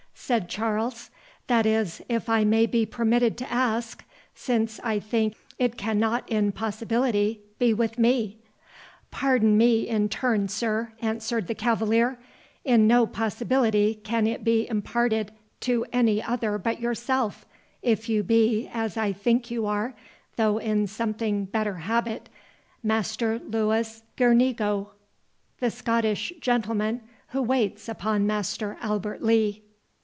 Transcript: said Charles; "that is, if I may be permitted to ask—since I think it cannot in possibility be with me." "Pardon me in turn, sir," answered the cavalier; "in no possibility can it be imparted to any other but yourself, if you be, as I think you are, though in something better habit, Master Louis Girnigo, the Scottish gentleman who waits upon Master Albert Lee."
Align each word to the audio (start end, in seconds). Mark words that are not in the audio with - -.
said 0.13 0.47
Charles; 0.47 1.09
"that 1.47 1.65
is, 1.65 1.99
if 2.07 2.29
I 2.29 2.43
may 2.45 2.67
be 2.67 2.85
permitted 2.85 3.37
to 3.39 3.51
ask—since 3.51 4.79
I 4.81 4.99
think 4.99 5.33
it 5.57 5.77
cannot 5.77 6.29
in 6.29 6.51
possibility 6.51 7.41
be 7.57 7.73
with 7.73 7.97
me." 7.97 8.37
"Pardon 9.09 9.57
me 9.57 9.87
in 9.87 10.09
turn, 10.09 10.47
sir," 10.47 10.93
answered 11.01 11.47
the 11.47 11.55
cavalier; 11.55 12.19
"in 12.63 12.87
no 12.87 13.07
possibility 13.07 13.95
can 13.95 14.27
it 14.27 14.43
be 14.43 14.67
imparted 14.69 15.31
to 15.61 15.85
any 15.91 16.21
other 16.21 16.59
but 16.59 16.79
yourself, 16.79 17.45
if 17.81 18.07
you 18.07 18.21
be, 18.21 18.69
as 18.71 18.95
I 18.97 19.11
think 19.13 19.49
you 19.49 19.65
are, 19.65 19.95
though 20.35 20.59
in 20.59 20.85
something 20.85 21.45
better 21.45 21.75
habit, 21.77 22.29
Master 22.83 23.39
Louis 23.39 24.03
Girnigo, 24.17 24.91
the 25.59 25.71
Scottish 25.71 26.31
gentleman 26.39 27.01
who 27.29 27.41
waits 27.41 27.89
upon 27.89 28.27
Master 28.27 28.77
Albert 28.81 29.23
Lee." 29.23 29.63